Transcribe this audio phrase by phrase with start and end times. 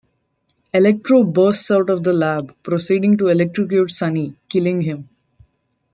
[0.73, 5.07] Electro bursts out of the lab, proceeding to electrocute Sonny, killing him.